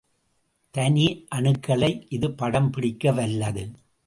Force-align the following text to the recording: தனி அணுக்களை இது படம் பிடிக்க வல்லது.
தனி 0.75 1.27
அணுக்களை 1.35 1.91
இது 2.09 2.31
படம் 2.31 2.69
பிடிக்க 2.69 3.11
வல்லது. 3.11 3.63